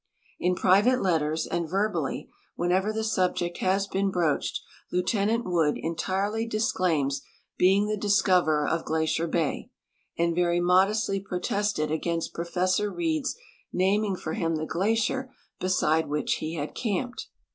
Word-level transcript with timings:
In 0.39 0.55
]>rivate 0.55 0.99
letters 0.99 1.45
and 1.45 1.69
verbally, 1.69 2.27
wlienever 2.57 2.91
the 2.91 3.03
subject 3.03 3.59
has 3.59 3.85
been 3.85 4.11
Innached. 4.11 4.57
Lieutenant 4.91 5.45
Wood 5.45 5.77
entirely 5.77 6.47
disclaims 6.47 7.21
being 7.59 7.85
the 7.85 7.97
discoverer 7.97 8.67
of 8.67 8.83
Glacier 8.83 9.27
bay, 9.27 9.69
and 10.17 10.33
very 10.33 10.59
modestly 10.59 11.19
protested 11.19 11.91
against 11.91 12.33
Professor 12.33 12.91
Reid's 12.91 13.35
naming 13.71 14.15
for 14.15 14.33
him 14.33 14.55
the 14.55 14.65
glacier 14.65 15.31
beside 15.59 16.07
Avhich 16.07 16.39
he 16.39 16.55
had 16.55 16.73
camped. 16.73 17.27